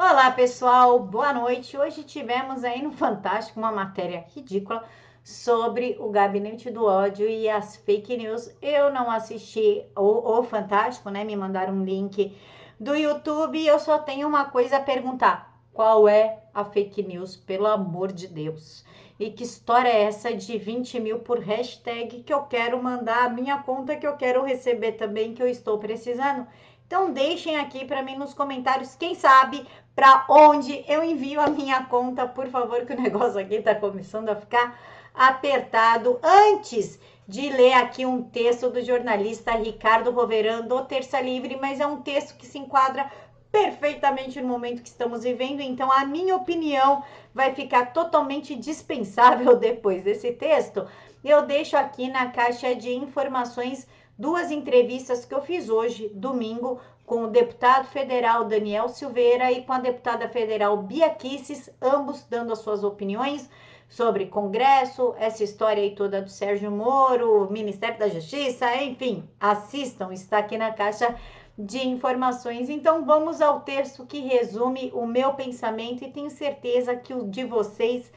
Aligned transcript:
Olá 0.00 0.30
pessoal, 0.30 1.00
boa 1.00 1.32
noite. 1.32 1.76
Hoje 1.76 2.04
tivemos 2.04 2.62
aí 2.62 2.80
no 2.80 2.92
Fantástico 2.92 3.58
uma 3.58 3.72
matéria 3.72 4.24
ridícula 4.32 4.84
sobre 5.24 5.96
o 5.98 6.08
gabinete 6.08 6.70
do 6.70 6.84
ódio 6.84 7.28
e 7.28 7.50
as 7.50 7.74
fake 7.78 8.16
news. 8.16 8.48
Eu 8.62 8.92
não 8.92 9.10
assisti 9.10 9.84
o, 9.96 10.38
o 10.38 10.44
Fantástico, 10.44 11.10
né? 11.10 11.24
Me 11.24 11.34
mandaram 11.34 11.74
um 11.74 11.84
link 11.84 12.32
do 12.78 12.94
YouTube 12.94 13.58
e 13.58 13.66
eu 13.66 13.80
só 13.80 13.98
tenho 13.98 14.28
uma 14.28 14.44
coisa 14.44 14.76
a 14.76 14.80
perguntar: 14.80 15.60
qual 15.72 16.08
é 16.08 16.44
a 16.54 16.64
fake 16.64 17.02
news, 17.02 17.34
pelo 17.34 17.66
amor 17.66 18.12
de 18.12 18.28
Deus? 18.28 18.84
E 19.18 19.32
que 19.32 19.42
história 19.42 19.88
é 19.88 20.02
essa 20.02 20.32
de 20.32 20.58
20 20.58 21.00
mil 21.00 21.18
por 21.18 21.40
hashtag 21.40 22.22
que 22.22 22.32
eu 22.32 22.42
quero 22.42 22.80
mandar 22.80 23.24
a 23.24 23.30
minha 23.30 23.58
conta 23.64 23.96
que 23.96 24.06
eu 24.06 24.16
quero 24.16 24.44
receber 24.44 24.92
também, 24.92 25.34
que 25.34 25.42
eu 25.42 25.48
estou 25.48 25.76
precisando? 25.76 26.46
Então 26.88 27.12
deixem 27.12 27.58
aqui 27.58 27.84
para 27.84 28.02
mim 28.02 28.16
nos 28.16 28.32
comentários, 28.32 28.96
quem 28.96 29.14
sabe 29.14 29.66
para 29.98 30.24
onde 30.28 30.84
eu 30.86 31.02
envio 31.02 31.40
a 31.40 31.48
minha 31.48 31.82
conta, 31.82 32.24
por 32.24 32.46
favor, 32.46 32.86
que 32.86 32.92
o 32.92 33.00
negócio 33.00 33.40
aqui 33.40 33.56
está 33.56 33.74
começando 33.74 34.28
a 34.28 34.36
ficar 34.36 34.78
apertado. 35.12 36.20
Antes 36.22 37.00
de 37.26 37.50
ler 37.50 37.72
aqui 37.72 38.06
um 38.06 38.22
texto 38.22 38.70
do 38.70 38.80
jornalista 38.80 39.56
Ricardo 39.56 40.12
Roverando, 40.12 40.68
do 40.68 40.84
Terça 40.84 41.20
Livre, 41.20 41.58
mas 41.60 41.80
é 41.80 41.86
um 41.86 42.00
texto 42.00 42.36
que 42.36 42.46
se 42.46 42.60
enquadra 42.60 43.10
perfeitamente 43.50 44.40
no 44.40 44.46
momento 44.46 44.82
que 44.82 44.88
estamos 44.88 45.24
vivendo, 45.24 45.62
então 45.62 45.90
a 45.90 46.04
minha 46.04 46.36
opinião 46.36 47.02
vai 47.34 47.52
ficar 47.52 47.86
totalmente 47.86 48.54
dispensável 48.54 49.56
depois 49.58 50.04
desse 50.04 50.30
texto. 50.30 50.86
Eu 51.24 51.44
deixo 51.44 51.76
aqui 51.76 52.08
na 52.08 52.30
caixa 52.30 52.72
de 52.72 52.94
informações 52.94 53.84
duas 54.16 54.52
entrevistas 54.52 55.24
que 55.24 55.34
eu 55.34 55.42
fiz 55.42 55.68
hoje, 55.68 56.08
domingo, 56.14 56.80
com 57.08 57.22
o 57.24 57.28
deputado 57.28 57.86
federal 57.86 58.44
Daniel 58.44 58.86
Silveira 58.90 59.50
e 59.50 59.64
com 59.64 59.72
a 59.72 59.78
deputada 59.78 60.28
federal 60.28 60.76
Bia 60.76 61.08
Kisses, 61.08 61.70
ambos 61.80 62.22
dando 62.28 62.52
as 62.52 62.58
suas 62.58 62.84
opiniões 62.84 63.48
sobre 63.88 64.26
Congresso, 64.26 65.14
essa 65.18 65.42
história 65.42 65.82
aí 65.82 65.94
toda 65.94 66.20
do 66.20 66.28
Sérgio 66.28 66.70
Moro, 66.70 67.50
Ministério 67.50 67.98
da 67.98 68.10
Justiça, 68.10 68.76
enfim, 68.76 69.26
assistam, 69.40 70.12
está 70.12 70.36
aqui 70.36 70.58
na 70.58 70.70
caixa 70.70 71.16
de 71.58 71.78
informações. 71.78 72.68
Então 72.68 73.06
vamos 73.06 73.40
ao 73.40 73.60
texto 73.60 74.04
que 74.04 74.20
resume 74.20 74.92
o 74.94 75.06
meu 75.06 75.32
pensamento 75.32 76.04
e 76.04 76.12
tenho 76.12 76.28
certeza 76.28 76.94
que 76.94 77.14
o 77.14 77.26
de 77.26 77.42
vocês 77.42 78.12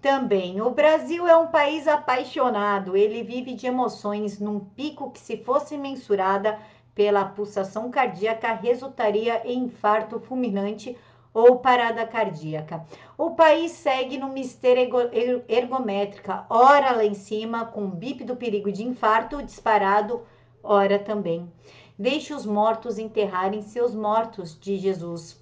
também. 0.00 0.60
O 0.60 0.70
Brasil 0.70 1.26
é 1.26 1.36
um 1.36 1.48
país 1.48 1.88
apaixonado, 1.88 2.96
ele 2.96 3.24
vive 3.24 3.52
de 3.54 3.66
emoções 3.66 4.38
num 4.38 4.60
pico 4.60 5.10
que, 5.10 5.18
se 5.18 5.38
fosse 5.38 5.76
mensurada 5.76 6.56
pela 6.98 7.24
pulsação 7.24 7.92
cardíaca, 7.92 8.52
resultaria 8.54 9.40
em 9.48 9.66
infarto 9.66 10.18
fulminante 10.18 10.98
ou 11.32 11.60
parada 11.60 12.04
cardíaca. 12.04 12.84
O 13.16 13.36
país 13.36 13.70
segue 13.70 14.18
no 14.18 14.30
mistério 14.30 14.90
ergométrica, 15.46 16.44
ora 16.50 16.90
lá 16.90 17.04
em 17.04 17.14
cima, 17.14 17.66
com 17.66 17.88
bip 17.88 18.24
do 18.24 18.34
perigo 18.34 18.72
de 18.72 18.82
infarto 18.82 19.40
disparado, 19.40 20.22
ora 20.60 20.98
também. 20.98 21.48
Deixe 21.96 22.34
os 22.34 22.44
mortos 22.44 22.98
enterrarem 22.98 23.62
seus 23.62 23.94
mortos, 23.94 24.58
de 24.58 24.76
Jesus. 24.76 25.40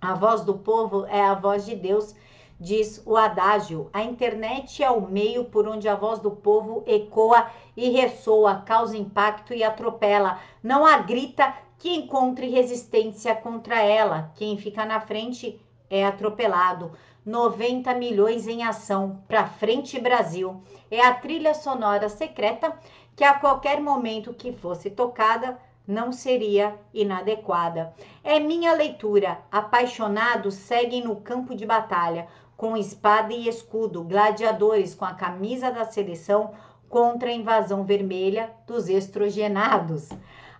A 0.00 0.14
voz 0.14 0.42
do 0.42 0.54
povo 0.54 1.06
é 1.06 1.20
a 1.20 1.34
voz 1.34 1.66
de 1.66 1.74
Deus 1.74 2.14
diz 2.58 3.02
o 3.04 3.16
adágio. 3.16 3.88
A 3.92 4.02
internet 4.02 4.82
é 4.82 4.90
o 4.90 5.00
meio 5.00 5.44
por 5.44 5.68
onde 5.68 5.88
a 5.88 5.94
voz 5.94 6.18
do 6.18 6.30
povo 6.30 6.82
ecoa 6.86 7.50
e 7.76 7.90
ressoa, 7.90 8.62
causa 8.64 8.96
impacto 8.96 9.52
e 9.52 9.62
atropela. 9.62 10.38
Não 10.62 10.86
há 10.86 10.98
grita 10.98 11.54
que 11.78 11.94
encontre 11.94 12.48
resistência 12.48 13.34
contra 13.34 13.82
ela. 13.82 14.32
Quem 14.36 14.56
fica 14.56 14.84
na 14.84 15.00
frente 15.00 15.60
é 15.90 16.04
atropelado. 16.04 16.92
90 17.24 17.94
milhões 17.94 18.46
em 18.46 18.62
ação 18.62 19.22
para 19.26 19.46
frente 19.46 19.98
Brasil. 19.98 20.62
É 20.90 21.00
a 21.00 21.14
trilha 21.14 21.54
sonora 21.54 22.08
secreta 22.08 22.78
que 23.16 23.24
a 23.24 23.34
qualquer 23.34 23.80
momento 23.80 24.34
que 24.34 24.52
fosse 24.52 24.90
tocada 24.90 25.58
não 25.86 26.12
seria 26.12 26.78
inadequada. 26.92 27.94
É 28.22 28.40
minha 28.40 28.72
leitura. 28.72 29.38
Apaixonados 29.50 30.54
seguem 30.54 31.04
no 31.04 31.16
campo 31.16 31.54
de 31.54 31.66
batalha 31.66 32.26
com 32.64 32.78
espada 32.78 33.30
e 33.30 33.46
escudo, 33.46 34.02
gladiadores 34.02 34.94
com 34.94 35.04
a 35.04 35.12
camisa 35.12 35.70
da 35.70 35.84
seleção 35.84 36.52
contra 36.88 37.28
a 37.28 37.32
invasão 37.34 37.84
vermelha 37.84 38.50
dos 38.66 38.88
estrogenados. 38.88 40.08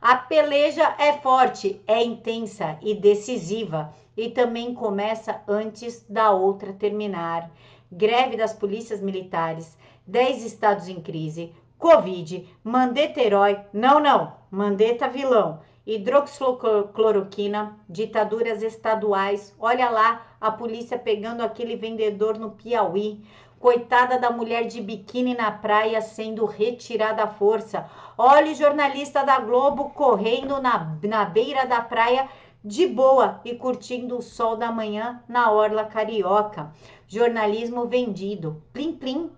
A 0.03 0.15
peleja 0.15 0.95
é 0.99 1.15
forte, 1.15 1.81
é 1.87 2.05
intensa 2.05 2.77
e 2.83 2.93
decisiva 2.95 3.91
e 4.15 4.29
também 4.29 4.75
começa 4.75 5.41
antes 5.49 6.05
da 6.07 6.31
outra 6.31 6.75
terminar. 6.75 7.51
Greve 7.91 8.37
das 8.37 8.53
polícias 8.53 9.01
militares, 9.01 9.79
10 10.07 10.45
estados 10.45 10.89
em 10.89 11.01
crise, 11.01 11.55
Covid, 11.79 12.47
Mandetta 12.63 13.23
herói, 13.23 13.59
não, 13.73 13.99
não, 13.99 14.35
Mandetta 14.51 15.09
vilão, 15.09 15.61
hidroxicloroquina, 15.87 17.79
ditaduras 17.89 18.63
estaduais. 18.63 19.55
Olha 19.59 19.91
lá 19.91 20.27
a 20.41 20.51
polícia 20.51 20.99
pegando 20.99 21.43
aquele 21.43 21.77
vendedor 21.77 22.39
no 22.39 22.53
Piauí. 22.53 23.23
Coitada 23.59 24.19
da 24.19 24.31
mulher 24.31 24.67
de 24.67 24.81
biquíni 24.81 25.35
na 25.35 25.51
praia 25.51 26.03
sendo 26.03 26.45
retirada 26.45 27.23
à 27.23 27.27
força. 27.27 27.89
Olha 28.17 28.53
o 28.53 28.55
jornalista 28.55 29.25
da 29.25 29.39
Globo 29.41 29.91
correndo 29.91 30.61
na, 30.61 30.99
na 31.03 31.25
beira 31.25 31.67
da 31.67 31.81
praia 31.81 32.29
de 32.63 32.87
boa 32.87 33.41
e 33.45 33.55
curtindo 33.55 34.19
o 34.19 34.23
sol 34.23 34.57
da 34.57 34.71
manhã 34.71 35.23
na 35.29 35.51
orla 35.51 35.85
carioca. 35.85 36.73
Jornalismo 37.07 37.87
vendido. 37.87 38.63
Plim, 38.73 38.93
plim, 38.93 39.31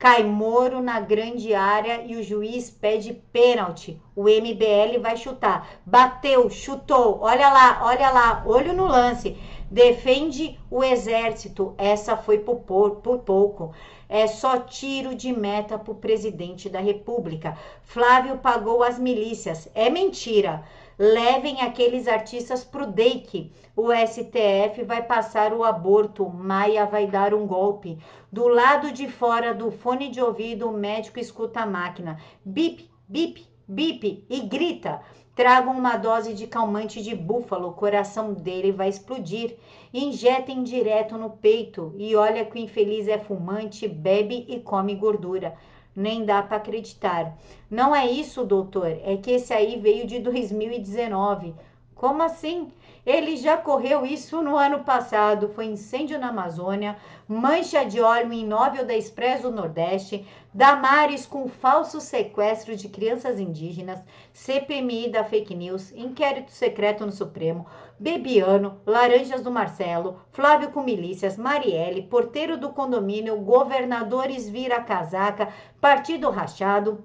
Cai 0.00 0.24
Moro 0.24 0.80
na 0.80 0.98
grande 0.98 1.52
área 1.52 2.02
e 2.06 2.16
o 2.16 2.22
juiz 2.22 2.70
pede 2.70 3.12
pênalti. 3.12 4.00
O 4.16 4.22
MBL 4.22 4.98
vai 4.98 5.14
chutar. 5.14 5.68
Bateu, 5.84 6.48
chutou. 6.48 7.20
Olha 7.20 7.50
lá, 7.50 7.82
olha 7.84 8.08
lá, 8.08 8.42
olho 8.46 8.72
no 8.72 8.86
lance. 8.86 9.36
Defende 9.70 10.58
o 10.70 10.82
exército. 10.82 11.74
Essa 11.78 12.16
foi 12.16 12.38
por, 12.38 12.60
por 12.60 13.18
pouco. 13.20 13.72
É 14.08 14.26
só 14.26 14.58
tiro 14.58 15.14
de 15.14 15.32
meta 15.32 15.78
para 15.78 15.92
o 15.92 15.94
presidente 15.94 16.68
da 16.68 16.80
República. 16.80 17.56
Flávio 17.82 18.38
pagou 18.38 18.82
as 18.82 18.98
milícias. 18.98 19.68
É 19.74 19.88
mentira 19.88 20.64
levem 21.00 21.62
aqueles 21.62 22.06
artistas 22.06 22.62
pro 22.62 22.86
DEIC. 22.86 23.50
O 23.74 23.88
STF 23.90 24.82
vai 24.84 25.02
passar 25.02 25.54
o 25.54 25.64
aborto, 25.64 26.28
Maia 26.28 26.84
vai 26.84 27.06
dar 27.06 27.32
um 27.32 27.46
golpe. 27.46 27.98
Do 28.30 28.46
lado 28.46 28.92
de 28.92 29.08
fora 29.08 29.54
do 29.54 29.70
fone 29.70 30.10
de 30.10 30.20
ouvido, 30.20 30.68
o 30.68 30.76
médico 30.76 31.18
escuta 31.18 31.60
a 31.60 31.66
máquina. 31.66 32.20
Bip, 32.44 32.90
bip, 33.08 33.48
bip 33.70 34.24
e 34.28 34.40
grita. 34.40 35.00
Tragam 35.34 35.72
uma 35.72 35.96
dose 35.96 36.34
de 36.34 36.46
calmante 36.46 37.00
de 37.00 37.14
búfalo, 37.14 37.68
o 37.68 37.72
coração 37.72 38.34
dele 38.34 38.72
vai 38.72 38.88
explodir. 38.88 39.56
Injetem 39.94 40.62
direto 40.62 41.16
no 41.16 41.30
peito 41.30 41.94
e 41.96 42.14
olha 42.14 42.44
que 42.44 42.56
o 42.56 42.60
infeliz 42.60 43.08
é 43.08 43.18
fumante, 43.18 43.88
bebe 43.88 44.44
e 44.48 44.60
come 44.60 44.94
gordura 44.94 45.54
nem 45.94 46.24
dá 46.24 46.42
para 46.42 46.56
acreditar. 46.56 47.36
Não 47.70 47.94
é 47.94 48.06
isso, 48.06 48.44
doutor, 48.44 48.98
é 49.04 49.16
que 49.16 49.32
esse 49.32 49.52
aí 49.52 49.78
veio 49.78 50.06
de 50.06 50.18
2019. 50.20 51.54
Como 51.94 52.22
assim? 52.22 52.68
Ele 53.04 53.36
já 53.36 53.56
correu 53.56 54.04
isso 54.04 54.42
no 54.42 54.56
ano 54.56 54.84
passado. 54.84 55.48
Foi 55.48 55.66
incêndio 55.66 56.18
na 56.18 56.28
Amazônia, 56.28 56.96
mancha 57.26 57.84
de 57.84 58.00
óleo 58.00 58.32
em 58.32 58.44
imóvel 58.44 58.84
da 58.84 58.94
Expresso 58.94 59.44
do 59.44 59.52
Nordeste, 59.52 60.26
Damares 60.52 61.26
com 61.26 61.48
falso 61.48 62.00
sequestro 62.00 62.74
de 62.74 62.88
crianças 62.88 63.38
indígenas, 63.38 64.02
CPMI 64.32 65.08
da 65.08 65.22
fake 65.22 65.54
news, 65.54 65.92
inquérito 65.92 66.50
secreto 66.50 67.06
no 67.06 67.12
Supremo, 67.12 67.66
Bebiano, 68.00 68.80
Laranjas 68.84 69.42
do 69.42 69.50
Marcelo, 69.50 70.20
Flávio 70.32 70.72
com 70.72 70.82
milícias, 70.82 71.36
Marielle, 71.36 72.02
porteiro 72.02 72.58
do 72.58 72.70
condomínio, 72.70 73.36
governadores 73.36 74.48
vira 74.48 74.82
casaca, 74.82 75.52
partido 75.80 76.28
rachado, 76.30 77.04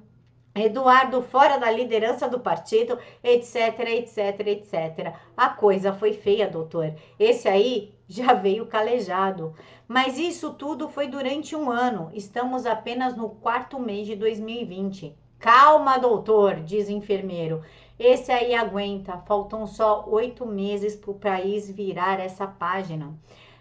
Eduardo 0.55 1.21
fora 1.21 1.57
da 1.57 1.69
liderança 1.69 2.29
do 2.29 2.39
partido, 2.39 2.97
etc, 3.21 3.77
etc, 3.89 4.39
etc. 4.47 5.13
A 5.35 5.49
coisa 5.49 5.91
foi 5.91 6.13
feia, 6.13 6.47
doutor. 6.47 6.93
Esse 7.19 7.49
aí 7.49 7.93
já 8.07 8.33
veio 8.33 8.65
calejado. 8.65 9.53
Mas 9.85 10.17
isso 10.17 10.53
tudo 10.53 10.87
foi 10.87 11.07
durante 11.07 11.57
um 11.57 11.69
ano. 11.69 12.09
Estamos 12.13 12.65
apenas 12.65 13.17
no 13.17 13.29
quarto 13.29 13.77
mês 13.77 14.07
de 14.07 14.15
2020. 14.15 15.13
Calma, 15.37 15.97
doutor, 15.97 16.61
diz 16.61 16.87
o 16.87 16.93
enfermeiro. 16.93 17.61
Esse 17.99 18.31
aí 18.31 18.55
aguenta. 18.55 19.17
Faltam 19.27 19.67
só 19.67 20.05
oito 20.07 20.45
meses 20.45 20.95
para 20.95 21.11
o 21.11 21.19
país 21.19 21.69
virar 21.69 22.19
essa 22.21 22.47
página. 22.47 23.13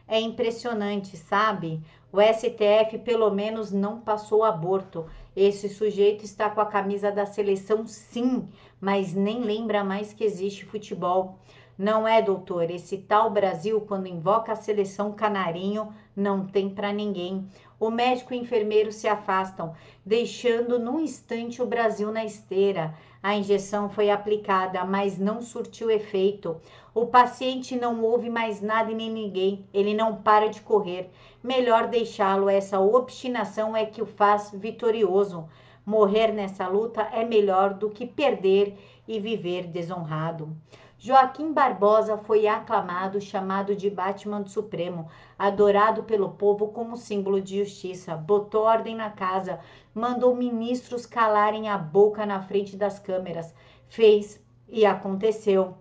É 0.06 0.20
impressionante, 0.20 1.16
sabe? 1.16 1.82
O 2.12 2.20
STF 2.20 2.98
pelo 2.98 3.30
menos 3.30 3.72
não 3.72 4.00
passou 4.00 4.44
aborto. 4.44 5.06
Esse 5.36 5.68
sujeito 5.68 6.24
está 6.24 6.48
com 6.48 6.60
a 6.60 6.66
camisa 6.66 7.10
da 7.10 7.26
seleção, 7.26 7.86
sim, 7.86 8.48
mas 8.80 9.12
nem 9.12 9.40
lembra 9.40 9.82
mais 9.82 10.12
que 10.12 10.24
existe 10.24 10.64
futebol. 10.64 11.38
Não 11.76 12.06
é, 12.06 12.22
doutor? 12.22 12.70
Esse 12.70 12.98
tal 12.98 13.30
Brasil, 13.30 13.80
quando 13.80 14.06
invoca 14.06 14.52
a 14.52 14.56
seleção 14.56 15.12
canarinho, 15.12 15.92
não 16.14 16.46
tem 16.46 16.70
para 16.70 16.92
ninguém. 16.92 17.48
O 17.84 17.90
médico 17.90 18.32
e 18.32 18.38
o 18.38 18.40
enfermeiro 18.40 18.90
se 18.90 19.06
afastam, 19.06 19.74
deixando 20.06 20.78
num 20.78 20.98
instante 20.98 21.60
o 21.60 21.66
Brasil 21.66 22.10
na 22.10 22.24
esteira. 22.24 22.94
A 23.22 23.36
injeção 23.36 23.90
foi 23.90 24.08
aplicada, 24.08 24.82
mas 24.86 25.18
não 25.18 25.42
surtiu 25.42 25.90
efeito. 25.90 26.56
O 26.94 27.04
paciente 27.08 27.76
não 27.76 28.02
ouve 28.02 28.30
mais 28.30 28.62
nada 28.62 28.90
e 28.90 28.94
nem 28.94 29.10
ninguém. 29.10 29.68
Ele 29.70 29.92
não 29.92 30.16
para 30.16 30.48
de 30.48 30.62
correr. 30.62 31.10
Melhor 31.42 31.88
deixá-lo. 31.88 32.48
Essa 32.48 32.80
obstinação 32.80 33.76
é 33.76 33.84
que 33.84 34.00
o 34.00 34.06
faz 34.06 34.50
vitorioso. 34.50 35.46
Morrer 35.84 36.32
nessa 36.32 36.66
luta 36.66 37.02
é 37.12 37.22
melhor 37.22 37.74
do 37.74 37.90
que 37.90 38.06
perder 38.06 38.78
e 39.06 39.20
viver 39.20 39.66
desonrado. 39.66 40.56
Joaquim 41.06 41.52
Barbosa 41.52 42.16
foi 42.16 42.46
aclamado, 42.46 43.20
chamado 43.20 43.76
de 43.76 43.90
Batman 43.90 44.40
do 44.40 44.48
Supremo, 44.48 45.10
adorado 45.38 46.04
pelo 46.04 46.30
povo 46.30 46.68
como 46.68 46.96
símbolo 46.96 47.42
de 47.42 47.58
justiça. 47.58 48.16
Botou 48.16 48.62
ordem 48.62 48.96
na 48.96 49.10
casa, 49.10 49.60
mandou 49.94 50.34
ministros 50.34 51.04
calarem 51.04 51.68
a 51.68 51.76
boca 51.76 52.24
na 52.24 52.40
frente 52.40 52.74
das 52.74 52.98
câmeras. 52.98 53.54
Fez 53.86 54.42
e 54.66 54.86
aconteceu. 54.86 55.76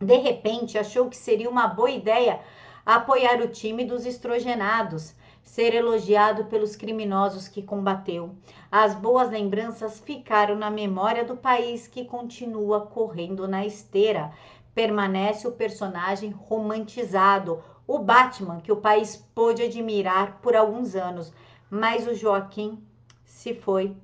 De 0.00 0.18
repente, 0.18 0.78
achou 0.78 1.08
que 1.08 1.16
seria 1.16 1.50
uma 1.50 1.66
boa 1.66 1.90
ideia 1.90 2.38
apoiar 2.86 3.40
o 3.40 3.48
time 3.48 3.84
dos 3.84 4.06
estrogenados 4.06 5.12
ser 5.42 5.74
elogiado 5.74 6.44
pelos 6.46 6.76
criminosos 6.76 7.48
que 7.48 7.62
combateu. 7.62 8.34
As 8.70 8.94
boas 8.94 9.30
lembranças 9.30 10.00
ficaram 10.00 10.54
na 10.54 10.70
memória 10.70 11.24
do 11.24 11.36
país 11.36 11.86
que 11.86 12.04
continua 12.04 12.86
correndo 12.86 13.46
na 13.46 13.66
esteira. 13.66 14.32
Permanece 14.74 15.46
o 15.46 15.52
personagem 15.52 16.30
romantizado, 16.30 17.62
o 17.86 17.98
Batman 17.98 18.60
que 18.60 18.72
o 18.72 18.80
país 18.80 19.16
pôde 19.34 19.62
admirar 19.62 20.40
por 20.40 20.56
alguns 20.56 20.94
anos, 20.94 21.32
mas 21.68 22.06
o 22.06 22.14
Joaquim 22.14 22.82
se 23.24 23.52
foi. 23.52 23.94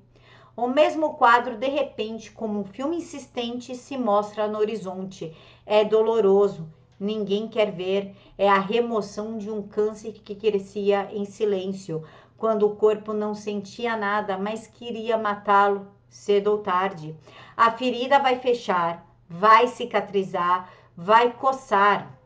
O 0.55 0.67
mesmo 0.67 1.13
quadro, 1.13 1.55
de 1.55 1.69
repente, 1.69 2.31
como 2.31 2.59
um 2.59 2.65
filme 2.65 2.97
insistente, 2.97 3.75
se 3.75 3.97
mostra 3.97 4.45
no 4.45 4.59
horizonte. 4.59 5.33
É 5.65 5.85
doloroso, 5.85 6.67
ninguém 6.99 7.47
quer 7.47 7.71
ver 7.71 8.15
é 8.37 8.49
a 8.49 8.59
remoção 8.59 9.37
de 9.37 9.49
um 9.49 9.61
câncer 9.61 10.13
que 10.13 10.35
crescia 10.35 11.09
em 11.11 11.25
silêncio, 11.25 12.03
quando 12.37 12.65
o 12.65 12.75
corpo 12.75 13.13
não 13.13 13.33
sentia 13.33 13.95
nada, 13.95 14.37
mas 14.37 14.67
queria 14.67 15.17
matá-lo 15.17 15.87
cedo 16.09 16.51
ou 16.51 16.57
tarde. 16.59 17.15
A 17.55 17.71
ferida 17.71 18.19
vai 18.19 18.39
fechar, 18.39 19.05
vai 19.29 19.67
cicatrizar, 19.67 20.69
vai 20.95 21.31
coçar, 21.31 22.19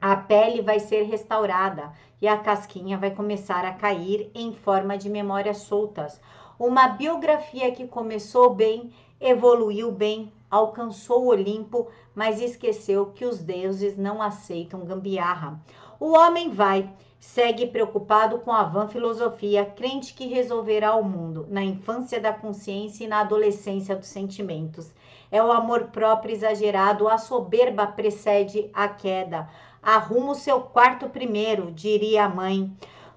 a 0.00 0.14
pele 0.14 0.62
vai 0.62 0.78
ser 0.78 1.02
restaurada 1.04 1.92
e 2.20 2.28
a 2.28 2.36
casquinha 2.36 2.98
vai 2.98 3.10
começar 3.10 3.64
a 3.64 3.72
cair 3.72 4.30
em 4.34 4.52
forma 4.52 4.96
de 4.96 5.08
memórias 5.08 5.58
soltas. 5.58 6.20
Uma 6.58 6.88
biografia 6.88 7.70
que 7.72 7.86
começou 7.86 8.54
bem, 8.54 8.92
evoluiu 9.20 9.90
bem, 9.90 10.32
alcançou 10.50 11.24
o 11.24 11.28
Olimpo, 11.28 11.88
mas 12.14 12.40
esqueceu 12.40 13.06
que 13.06 13.24
os 13.24 13.38
deuses 13.38 13.96
não 13.96 14.22
aceitam 14.22 14.84
gambiarra. 14.84 15.60
O 15.98 16.12
homem 16.12 16.50
vai, 16.50 16.90
segue 17.18 17.66
preocupado 17.66 18.38
com 18.38 18.52
a 18.52 18.62
vã 18.62 18.86
filosofia, 18.86 19.64
crente 19.64 20.14
que 20.14 20.26
resolverá 20.26 20.94
o 20.94 21.02
mundo, 21.02 21.46
na 21.48 21.62
infância 21.62 22.20
da 22.20 22.32
consciência 22.32 23.04
e 23.04 23.08
na 23.08 23.20
adolescência 23.20 23.96
dos 23.96 24.08
sentimentos. 24.08 24.92
É 25.30 25.42
o 25.42 25.50
amor 25.50 25.84
próprio 25.84 26.34
exagerado, 26.34 27.08
a 27.08 27.18
soberba 27.18 27.86
precede 27.86 28.70
a 28.72 28.88
queda. 28.88 29.48
Arruma 29.82 30.32
o 30.32 30.36
seu 30.36 30.60
quarto 30.60 31.08
primeiro, 31.08 31.72
diria 31.72 32.24
a 32.24 32.28
mãe. 32.28 32.70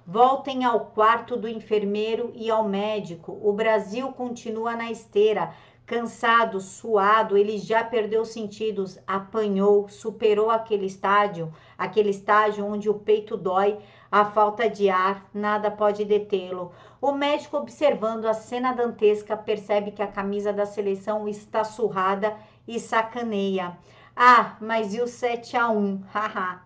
Voltem 0.06 0.64
ao 0.64 0.86
quarto 0.86 1.36
do 1.36 1.46
enfermeiro 1.46 2.32
e 2.34 2.50
ao 2.50 2.66
médico. 2.66 3.38
O 3.42 3.52
Brasil 3.52 4.08
continua 4.12 4.74
na 4.74 4.90
esteira 4.90 5.54
cansado, 5.90 6.60
suado, 6.60 7.36
ele 7.36 7.58
já 7.58 7.82
perdeu 7.82 8.24
sentidos, 8.24 8.96
apanhou, 9.04 9.88
superou 9.88 10.48
aquele 10.48 10.86
estádio, 10.86 11.52
aquele 11.76 12.10
estágio 12.10 12.64
onde 12.64 12.88
o 12.88 12.94
peito 12.94 13.36
dói, 13.36 13.76
a 14.08 14.24
falta 14.24 14.70
de 14.70 14.88
ar, 14.88 15.28
nada 15.34 15.68
pode 15.68 16.04
detê-lo. 16.04 16.70
O 17.00 17.10
médico, 17.10 17.56
observando 17.56 18.26
a 18.26 18.34
cena 18.34 18.72
dantesca, 18.72 19.36
percebe 19.36 19.90
que 19.90 20.00
a 20.00 20.06
camisa 20.06 20.52
da 20.52 20.64
seleção 20.64 21.28
está 21.28 21.64
surrada 21.64 22.36
e 22.68 22.78
sacaneia. 22.78 23.76
Ah, 24.14 24.56
mas 24.60 24.94
e 24.94 25.00
o 25.00 25.08
7 25.08 25.56
a 25.56 25.70
1? 25.70 26.04
Haha. 26.14 26.62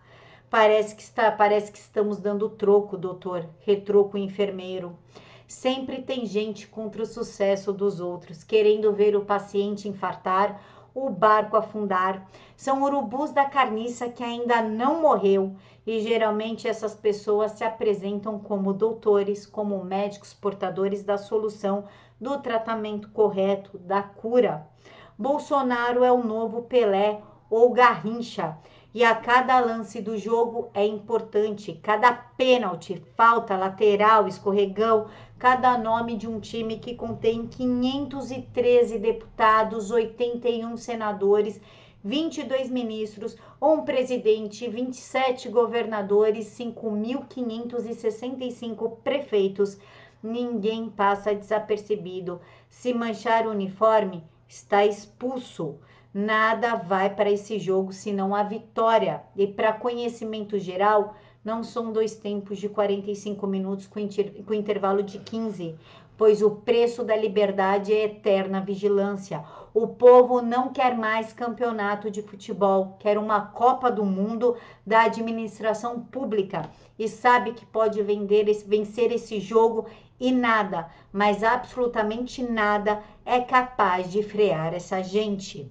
parece 0.50 0.94
que 0.94 1.00
está, 1.02 1.32
parece 1.32 1.72
que 1.72 1.78
estamos 1.78 2.18
dando 2.18 2.50
troco, 2.50 2.98
doutor, 2.98 3.48
retruca 3.60 4.18
o 4.18 4.20
enfermeiro. 4.20 4.98
Sempre 5.46 6.02
tem 6.02 6.24
gente 6.24 6.66
contra 6.66 7.02
o 7.02 7.06
sucesso 7.06 7.72
dos 7.72 8.00
outros, 8.00 8.42
querendo 8.42 8.92
ver 8.92 9.14
o 9.14 9.24
paciente 9.24 9.88
infartar, 9.88 10.60
o 10.94 11.10
barco 11.10 11.56
afundar. 11.56 12.26
São 12.56 12.82
urubus 12.82 13.30
da 13.30 13.44
carniça 13.44 14.08
que 14.08 14.22
ainda 14.22 14.62
não 14.62 15.02
morreu 15.02 15.54
e 15.86 16.00
geralmente 16.00 16.66
essas 16.66 16.94
pessoas 16.94 17.52
se 17.52 17.64
apresentam 17.64 18.38
como 18.38 18.72
doutores, 18.72 19.44
como 19.44 19.84
médicos 19.84 20.32
portadores 20.32 21.02
da 21.02 21.18
solução, 21.18 21.84
do 22.20 22.38
tratamento 22.38 23.10
correto, 23.10 23.76
da 23.78 24.02
cura. 24.02 24.66
Bolsonaro 25.18 26.02
é 26.04 26.10
o 26.10 26.24
novo 26.24 26.62
Pelé 26.62 27.20
ou 27.50 27.70
Garrincha 27.70 28.56
e 28.94 29.04
a 29.04 29.12
cada 29.12 29.58
lance 29.58 30.00
do 30.00 30.16
jogo 30.16 30.70
é 30.72 30.86
importante, 30.86 31.72
cada 31.82 32.12
pênalti, 32.12 33.02
falta, 33.16 33.56
lateral, 33.56 34.28
escorregão, 34.28 35.08
cada 35.36 35.76
nome 35.76 36.16
de 36.16 36.28
um 36.28 36.38
time 36.38 36.78
que 36.78 36.94
contém 36.94 37.48
513 37.48 39.00
deputados, 39.00 39.90
81 39.90 40.76
senadores, 40.76 41.60
22 42.04 42.70
ministros, 42.70 43.36
um 43.60 43.82
presidente, 43.82 44.68
27 44.68 45.48
governadores, 45.48 46.56
5.565 46.56 48.98
prefeitos. 49.02 49.76
Ninguém 50.22 50.88
passa 50.88 51.34
desapercebido. 51.34 52.40
Se 52.68 52.94
manchar 52.94 53.48
o 53.48 53.50
uniforme, 53.50 54.22
está 54.46 54.86
expulso. 54.86 55.80
Nada 56.16 56.76
vai 56.76 57.12
para 57.12 57.28
esse 57.28 57.58
jogo 57.58 57.92
senão 57.92 58.36
a 58.36 58.44
vitória. 58.44 59.24
E 59.34 59.48
para 59.48 59.72
conhecimento 59.72 60.56
geral, 60.60 61.16
não 61.44 61.64
são 61.64 61.92
dois 61.92 62.14
tempos 62.14 62.58
de 62.58 62.68
45 62.68 63.44
minutos 63.48 63.88
com, 63.88 63.98
inter, 63.98 64.44
com 64.44 64.54
intervalo 64.54 65.02
de 65.02 65.18
15, 65.18 65.74
pois 66.16 66.40
o 66.40 66.52
preço 66.52 67.02
da 67.02 67.16
liberdade 67.16 67.92
é 67.92 68.04
eterna 68.04 68.60
vigilância. 68.60 69.44
O 69.74 69.88
povo 69.88 70.40
não 70.40 70.72
quer 70.72 70.96
mais 70.96 71.32
campeonato 71.32 72.08
de 72.08 72.22
futebol, 72.22 72.96
quer 73.00 73.18
uma 73.18 73.46
Copa 73.46 73.90
do 73.90 74.04
Mundo 74.04 74.56
da 74.86 75.06
administração 75.06 75.98
pública 76.00 76.70
e 76.96 77.08
sabe 77.08 77.54
que 77.54 77.66
pode 77.66 78.00
vender, 78.04 78.44
vencer 78.68 79.10
esse 79.10 79.40
jogo 79.40 79.86
e 80.20 80.30
nada, 80.30 80.88
mas 81.12 81.42
absolutamente 81.42 82.40
nada 82.40 83.02
é 83.26 83.40
capaz 83.40 84.12
de 84.12 84.22
frear 84.22 84.72
essa 84.72 85.02
gente. 85.02 85.68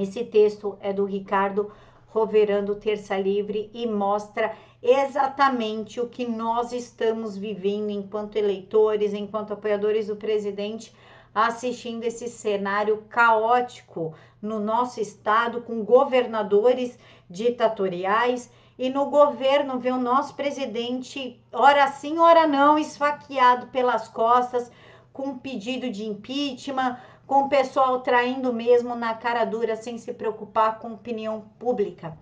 Esse 0.00 0.24
texto 0.24 0.76
é 0.80 0.92
do 0.92 1.04
Ricardo 1.04 1.72
Roverando 2.08 2.74
Terça 2.76 3.16
Livre 3.16 3.70
e 3.72 3.86
mostra 3.86 4.54
exatamente 4.82 6.00
o 6.00 6.08
que 6.08 6.26
nós 6.26 6.72
estamos 6.72 7.36
vivendo 7.36 7.90
enquanto 7.90 8.36
eleitores, 8.36 9.12
enquanto 9.12 9.52
apoiadores 9.52 10.06
do 10.06 10.16
presidente, 10.16 10.94
assistindo 11.34 12.04
esse 12.04 12.28
cenário 12.28 13.04
caótico 13.08 14.14
no 14.40 14.58
nosso 14.60 15.00
estado, 15.00 15.60
com 15.62 15.84
governadores 15.84 16.98
ditatoriais 17.28 18.50
e 18.78 18.90
no 18.90 19.06
governo 19.06 19.78
ver 19.78 19.92
o 19.92 20.00
nosso 20.00 20.34
presidente, 20.34 21.40
ora 21.52 21.86
sim, 21.88 22.18
ora 22.18 22.46
não, 22.46 22.78
esfaqueado 22.78 23.66
pelas 23.68 24.08
costas, 24.08 24.70
com 25.16 25.38
pedido 25.38 25.88
de 25.88 26.04
impeachment 26.04 27.00
com 27.26 27.44
o 27.44 27.48
pessoal 27.48 28.02
traindo 28.02 28.52
mesmo 28.52 28.94
na 28.94 29.14
cara 29.14 29.46
dura, 29.46 29.74
sem 29.74 29.96
se 29.96 30.12
preocupar 30.12 30.78
com 30.78 30.92
opinião 30.92 31.48
pública. 31.58 32.14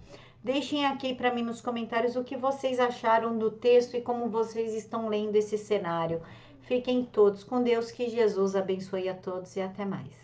Deixem 0.44 0.86
aqui 0.86 1.12
para 1.12 1.34
mim 1.34 1.42
nos 1.42 1.60
comentários 1.60 2.14
o 2.14 2.22
que 2.22 2.36
vocês 2.36 2.78
acharam 2.78 3.36
do 3.36 3.50
texto 3.50 3.96
e 3.96 4.00
como 4.00 4.28
vocês 4.28 4.72
estão 4.74 5.08
lendo 5.08 5.34
esse 5.34 5.58
cenário. 5.58 6.22
Fiquem 6.60 7.04
todos 7.04 7.42
com 7.42 7.64
Deus, 7.64 7.90
que 7.90 8.08
Jesus 8.08 8.54
abençoe 8.54 9.08
a 9.08 9.14
todos 9.14 9.56
e 9.56 9.60
até 9.60 9.84
mais. 9.84 10.23